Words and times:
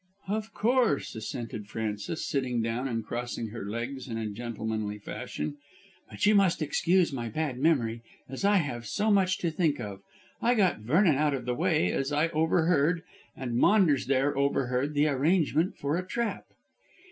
"Of 0.29 0.51
course," 0.55 1.13
assented 1.13 1.67
Frances, 1.67 2.27
sitting 2.27 2.63
down 2.63 2.87
and 2.87 3.05
crossing 3.05 3.49
her 3.49 3.69
legs 3.69 4.07
in 4.07 4.17
a 4.17 4.25
gentlemanly 4.31 4.97
fashion; 4.97 5.57
"but 6.09 6.25
you 6.25 6.33
must 6.33 6.59
excuse 6.59 7.13
my 7.13 7.29
bad 7.29 7.59
memory, 7.59 8.01
as 8.27 8.43
I 8.43 8.55
have 8.55 8.87
so 8.87 9.11
much 9.11 9.37
to 9.37 9.51
think 9.51 9.79
of. 9.79 10.01
I 10.41 10.55
got 10.55 10.79
Vernon 10.79 11.17
out 11.17 11.35
of 11.35 11.45
the 11.45 11.53
way, 11.53 11.91
as 11.91 12.11
I 12.11 12.29
overheard, 12.29 13.03
and 13.35 13.55
Maunders 13.55 14.07
there 14.07 14.35
overheard, 14.35 14.95
the 14.95 15.05
arrangement 15.07 15.77
for 15.77 15.95
a 15.97 16.03
trap. 16.07 16.45